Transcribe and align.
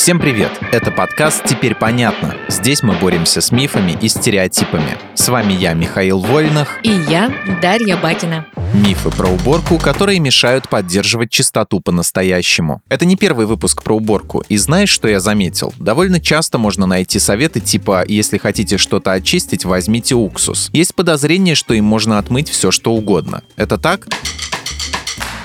Всем 0.00 0.18
привет! 0.18 0.50
Это 0.72 0.90
подкаст 0.90 1.44
«Теперь 1.44 1.74
понятно». 1.74 2.34
Здесь 2.48 2.82
мы 2.82 2.94
боремся 2.94 3.42
с 3.42 3.52
мифами 3.52 3.98
и 4.00 4.08
стереотипами. 4.08 4.96
С 5.14 5.28
вами 5.28 5.52
я, 5.52 5.74
Михаил 5.74 6.20
Вольных. 6.20 6.78
И 6.82 6.88
я, 6.88 7.30
Дарья 7.60 7.98
Бакина. 7.98 8.46
Мифы 8.72 9.10
про 9.10 9.28
уборку, 9.28 9.76
которые 9.76 10.18
мешают 10.18 10.70
поддерживать 10.70 11.30
чистоту 11.30 11.80
по-настоящему. 11.80 12.80
Это 12.88 13.04
не 13.04 13.16
первый 13.16 13.44
выпуск 13.44 13.82
про 13.82 13.94
уборку. 13.94 14.42
И 14.48 14.56
знаешь, 14.56 14.88
что 14.88 15.06
я 15.06 15.20
заметил? 15.20 15.74
Довольно 15.76 16.18
часто 16.18 16.56
можно 16.56 16.86
найти 16.86 17.18
советы 17.18 17.60
типа 17.60 18.02
«если 18.08 18.38
хотите 18.38 18.78
что-то 18.78 19.12
очистить, 19.12 19.66
возьмите 19.66 20.14
уксус». 20.14 20.70
Есть 20.72 20.94
подозрение, 20.94 21.54
что 21.54 21.74
им 21.74 21.84
можно 21.84 22.16
отмыть 22.16 22.48
все, 22.48 22.70
что 22.70 22.94
угодно. 22.94 23.42
Это 23.56 23.76
так? 23.76 24.08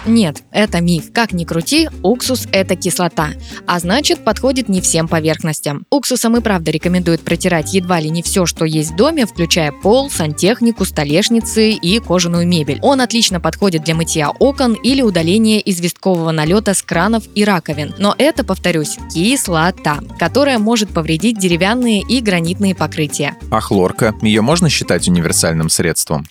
Нет, 0.08 0.44
это 0.52 0.82
миф. 0.82 1.12
Как 1.12 1.34
ни 1.34 1.46
крути, 1.46 1.90
уксус– 2.04 2.48
это 2.52 2.76
кислота. 2.76 3.30
А 3.66 3.80
значит, 3.80 4.24
подходит 4.24 4.70
не 4.70 4.80
всем 4.80 5.08
поверхностям. 5.08 5.86
Уксусом 5.90 6.38
и 6.38 6.41
правда 6.41 6.70
рекомендуют 6.70 7.22
протирать 7.22 7.73
едва 7.73 8.00
ли 8.00 8.12
не 8.12 8.22
все, 8.22 8.45
что 8.45 8.66
есть 8.66 8.91
в 8.91 8.95
доме, 8.95 9.26
включая 9.26 9.72
пол, 9.72 10.12
сантехнику, 10.12 10.86
столешницы 10.86 11.72
и 11.72 12.00
кожаную 12.00 12.48
мебель. 12.48 12.80
Он 12.84 13.02
отлично 13.02 13.40
подходит 13.40 13.84
для 13.84 13.95
мытья 13.95 14.30
окон 14.30 14.73
или 14.73 15.02
удаления 15.02 15.59
известкового 15.59 16.31
налета 16.31 16.76
с 16.76 16.84
кранов 16.84 17.23
и 17.34 17.44
раковин. 17.44 17.95
Но 17.98 18.14
это, 18.17 18.44
повторюсь, 18.44 18.98
кислота, 19.14 20.00
которая 20.20 20.59
может 20.59 20.90
повредить 20.90 21.40
деревянные 21.40 22.02
и 22.02 22.22
гранитные 22.22 22.76
покрытия. 22.76 23.36
А 23.50 23.59
хлорка? 23.59 24.14
Ее 24.22 24.42
можно 24.42 24.70
считать 24.70 25.08
универсальным 25.08 25.70
средством? 25.70 26.28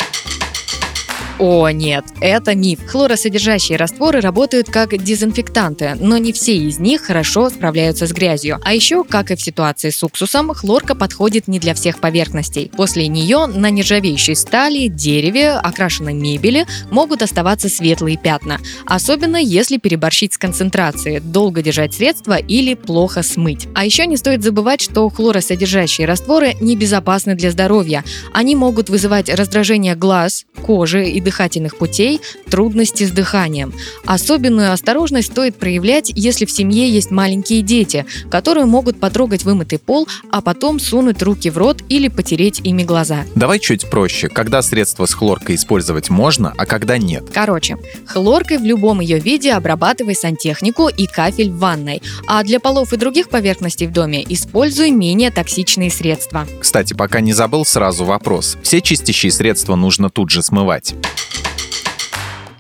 О, 1.41 1.69
нет, 1.71 2.05
это 2.21 2.55
миф. 2.55 2.79
Хлоросодержащие 2.87 3.77
растворы 3.77 4.21
работают 4.21 4.71
как 4.71 4.97
дезинфектанты, 4.97 5.97
но 5.99 6.17
не 6.17 6.33
все 6.33 6.57
из 6.57 6.79
них 6.79 7.03
хорошо 7.03 7.51
справляются 7.51 8.07
с 8.07 8.13
грязью. 8.13 8.61
А 8.63 8.73
еще, 8.73 9.03
как 9.03 9.33
и 9.33 9.35
в 9.37 9.43
ситуации 9.43 9.91
с 9.91 10.01
уксусом, 10.05 10.55
хлорка 10.55 10.95
подходит 10.95 11.49
не 11.49 11.59
для 11.59 11.75
всех 11.75 11.99
поверхностей. 11.99 12.71
После 12.77 13.09
нее 13.09 13.47
на 13.47 13.71
нержавеющей 13.71 14.37
стали, 14.37 14.87
дереве, 14.87 15.51
окрашенной 15.51 16.15
мебели 16.15 16.67
могут 16.93 17.21
оставаться 17.21 17.69
светлые 17.69 18.17
пятна. 18.17 18.61
Особенно 18.87 19.37
если 19.37 19.79
переборщить 19.79 20.35
с 20.35 20.39
концентрацией, 20.39 21.19
долго 21.19 21.63
держать 21.63 21.95
средства 21.95 22.37
или 22.37 22.75
плохо 22.75 23.25
смыть. 23.25 23.67
А 23.75 23.85
еще 23.85 24.07
не 24.07 24.17
стоит 24.17 24.45
забывать, 24.45 24.81
что 24.81 25.09
хлоросодержащие 25.09 26.07
растворы 26.07 26.55
небезопасны 26.61 27.35
для 27.35 27.51
здоровья. 27.51 28.05
Они 28.33 28.55
могут 28.55 28.89
вызывать 28.89 29.29
раздражение 29.29 29.97
глаз, 29.97 30.47
кожи 30.63 31.09
и 31.09 31.24
дыхательных 31.25 31.77
путей, 31.77 32.21
трудности 32.49 33.05
с 33.05 33.11
дыханием. 33.11 33.73
Особенную 34.07 34.73
осторожность 34.73 35.33
стоит 35.33 35.57
проявлять, 35.57 36.13
если 36.15 36.45
в 36.45 36.51
семье 36.51 36.89
есть 36.89 37.11
маленькие 37.11 37.63
дети, 37.63 38.07
которые 38.31 38.67
могут 38.67 39.01
потрогать 39.01 39.45
вымытый 39.45 39.79
пол, 39.79 40.07
а 40.31 40.41
потом 40.41 40.79
сунуть 40.79 41.23
руки 41.23 41.51
в 41.51 41.59
рот 41.59 41.83
или 41.89 42.09
потереть 42.09 42.61
ими 42.63 42.85
глаза. 42.85 43.25
Давай 43.35 43.59
чуть 43.59 43.91
проще. 43.91 44.29
Когда 44.29 44.63
средства 44.63 45.07
с 45.07 45.15
хлоркой 45.15 45.57
использовать 45.57 46.11
можно, 46.11 46.53
а 46.57 46.67
когда 46.67 46.99
нет? 46.99 47.25
Короче, 47.33 47.77
хлоркой 48.07 48.59
в 48.59 48.65
любом 48.65 49.01
ее 49.01 49.19
виде 49.19 49.53
обрабатывай 49.53 50.15
сантехнику 50.15 50.89
и 50.89 51.07
кафель 51.07 51.51
в 51.51 51.59
ванной, 51.59 52.03
а 52.27 52.43
для 52.45 52.61
полов 52.61 52.93
и 52.93 52.97
других 52.97 53.29
поверхностей 53.29 53.87
в 53.87 53.93
доме 53.93 54.25
используй 54.29 54.91
менее 54.91 55.31
токсичные 55.31 55.91
средства. 55.91 56.47
Кстати, 56.61 56.95
пока 56.95 57.21
не 57.21 57.33
забыл, 57.33 57.65
сразу 57.65 58.05
вопрос. 58.05 58.57
Все 58.63 58.81
чистящие 58.81 59.33
средства 59.33 59.75
нужно 59.77 60.11
тут 60.11 60.31
же 60.31 60.43
смывать? 60.43 60.95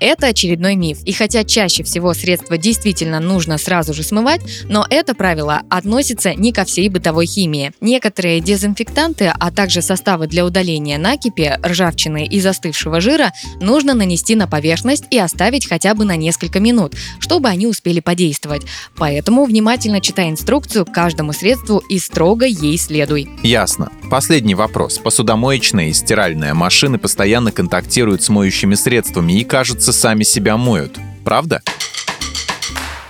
Это 0.00 0.28
очередной 0.28 0.76
миф. 0.76 0.98
И 1.04 1.12
хотя 1.12 1.44
чаще 1.44 1.82
всего 1.82 2.14
средства 2.14 2.58
действительно 2.58 3.20
нужно 3.20 3.58
сразу 3.58 3.94
же 3.94 4.02
смывать, 4.02 4.40
но 4.64 4.86
это 4.88 5.14
правило 5.14 5.62
относится 5.70 6.34
не 6.34 6.52
ко 6.52 6.64
всей 6.64 6.88
бытовой 6.88 7.26
химии. 7.26 7.72
Некоторые 7.80 8.40
дезинфектанты, 8.40 9.32
а 9.38 9.50
также 9.50 9.82
составы 9.82 10.26
для 10.26 10.44
удаления 10.44 10.98
накипи, 10.98 11.52
ржавчины 11.64 12.26
и 12.26 12.40
застывшего 12.40 13.00
жира 13.00 13.32
нужно 13.60 13.94
нанести 13.94 14.34
на 14.34 14.46
поверхность 14.46 15.04
и 15.10 15.18
оставить 15.18 15.68
хотя 15.68 15.94
бы 15.94 16.04
на 16.04 16.16
несколько 16.16 16.60
минут, 16.60 16.94
чтобы 17.18 17.48
они 17.48 17.66
успели 17.66 18.00
подействовать. 18.00 18.62
Поэтому 18.96 19.44
внимательно 19.44 20.00
читай 20.00 20.30
инструкцию 20.30 20.86
каждому 20.86 21.32
средству 21.32 21.78
и 21.78 21.98
строго 21.98 22.46
ей 22.46 22.78
следуй. 22.78 23.28
Ясно. 23.42 23.90
Последний 24.10 24.54
вопрос. 24.54 24.98
Посудомоечная 24.98 25.88
и 25.88 25.92
стиральная 25.92 26.54
машины 26.54 26.98
постоянно 26.98 27.52
контактируют 27.52 28.22
с 28.22 28.28
моющими 28.28 28.74
средствами 28.74 29.32
и, 29.40 29.44
кажется, 29.44 29.92
сами 29.92 30.22
себя 30.22 30.56
моют. 30.56 30.98
Правда? 31.24 31.62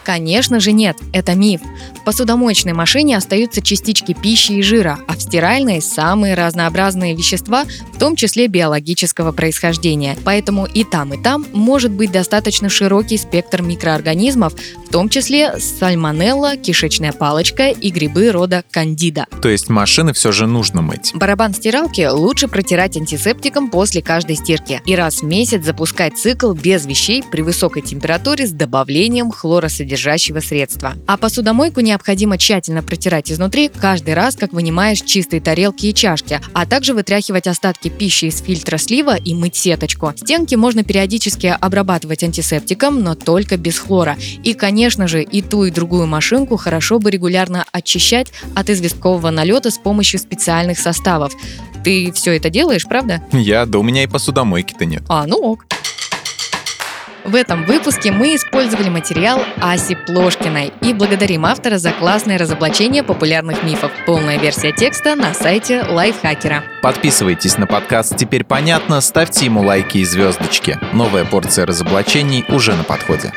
Конечно 0.04 0.60
же 0.60 0.72
нет, 0.72 0.99
это 1.12 1.34
миф. 1.34 1.60
Посудомоечной 2.04 2.75
машине 2.75 3.16
остаются 3.16 3.62
частички 3.62 4.15
пищи 4.15 4.53
и 4.53 4.62
жира, 4.62 4.98
а 5.09 5.15
в 5.15 5.22
стиральной 5.22 5.81
самые 5.81 6.34
разнообразные 6.34 7.16
вещества, 7.16 7.65
в 7.92 7.98
том 7.98 8.15
числе 8.16 8.47
биологического 8.47 9.32
происхождения. 9.32 10.16
Поэтому 10.25 10.66
и 10.66 10.84
там, 10.84 11.15
и 11.15 11.22
там 11.22 11.47
может 11.53 11.92
быть 11.92 12.12
достаточно 12.12 12.69
широкий 12.69 13.16
спектр 13.16 13.62
микроорганизмов, 13.62 14.54
в 14.54 14.92
том 14.92 15.09
числе 15.09 15.59
сальмонелла, 15.59 16.56
кишечная 16.56 17.12
палочка 17.12 17.70
и 17.70 17.91
грибы 17.91 18.31
рода 18.31 18.65
кандида. 18.71 19.26
То 19.42 19.48
есть 19.48 19.69
машины 19.69 20.12
все 20.12 20.31
же 20.31 20.47
нужно 20.47 20.82
мыть. 20.82 21.12
Барабан 21.15 21.54
стиралки 21.54 22.06
лучше 22.06 22.48
протирать 22.48 22.97
антисептиком 22.97 23.71
после 23.71 24.03
каждой 24.03 24.36
стирки 24.36 24.82
и 24.84 24.94
раз 24.94 25.22
в 25.22 25.25
месяц 25.25 25.65
запускать 25.65 26.16
цикл 26.19 26.53
без 26.53 26.86
вещей 26.86 27.25
при 27.31 27.42
высокой 27.42 27.82
температуре 27.82 28.47
с 28.47 28.53
добавлением 28.53 29.31
хлоросодержащего 29.31 30.41
средства. 30.41 30.94
А 31.06 31.16
посудомойку 31.16 31.81
необходимо 31.94 32.38
тщательно 32.38 32.82
протирать 32.82 33.31
изнутри 33.31 33.69
каждый 33.69 34.15
раз, 34.15 34.34
как 34.34 34.53
вынимаешь 34.53 35.00
чистые 35.00 35.41
тарелки 35.41 35.87
и 35.87 35.94
чашки, 35.94 36.41
а 36.53 36.66
также 36.66 36.93
вытряхивать 36.93 37.47
остатки 37.47 37.88
пищи 37.88 38.25
из 38.25 38.41
фильтра 38.41 38.78
слива 38.78 39.16
и 39.16 39.32
мыть 39.32 39.55
сеточку. 39.55 40.12
Стенки 40.16 40.56
можно 40.56 40.83
периодически 40.83 41.56
обрабатывать 41.59 42.25
антисептиком, 42.25 43.00
но 43.00 43.15
только 43.15 43.56
без 43.56 43.78
хлора. 43.78 44.16
И, 44.43 44.54
конечно 44.54 45.06
же, 45.06 45.22
и 45.22 45.41
ту, 45.41 45.66
и 45.66 45.71
другую 45.71 46.09
машинку 46.09 46.56
хорошо 46.56 46.99
бы 46.99 47.12
регулярно 47.12 47.65
очищать 47.71 48.33
от 48.56 48.71
известкового 48.71 49.31
налета 49.31 49.71
с 49.71 49.78
помощью 49.78 50.19
специальных 50.19 50.81
составов. 50.81 51.33
Ты 51.84 52.10
все 52.12 52.37
это 52.37 52.50
делаешь, 52.50 52.87
правда? 52.88 53.22
Я, 53.31 53.66
да 53.66 53.78
у 53.78 53.83
меня 53.83 54.03
и 54.03 54.09
посудомойки-то 54.09 54.84
нет. 54.84 55.04
А, 55.09 55.27
ну 55.27 55.37
ок. 55.37 55.66
В 57.24 57.34
этом 57.36 57.64
выпуске 57.64 58.12
мы 58.12 58.34
использовали 58.34 58.90
материал 58.90 59.40
Аси 59.58 59.94
Плошкиной 59.94 60.74
и 60.82 60.92
благодарим 60.92 61.46
автора 61.46 61.78
за 61.78 61.90
классное 61.90 62.36
разоблачение 62.36 63.02
популярных 63.02 63.62
мифов. 63.62 63.90
Полная 64.04 64.38
версия 64.38 64.72
текста 64.72 65.16
на 65.16 65.32
сайте 65.32 65.84
Лайфхакера. 65.88 66.64
Подписывайтесь 66.82 67.56
на 67.56 67.66
подкаст 67.66 68.14
«Теперь 68.16 68.44
понятно», 68.44 69.00
ставьте 69.00 69.46
ему 69.46 69.62
лайки 69.62 69.98
и 69.98 70.04
звездочки. 70.04 70.78
Новая 70.92 71.24
порция 71.24 71.64
разоблачений 71.64 72.44
уже 72.50 72.74
на 72.74 72.84
подходе. 72.84 73.32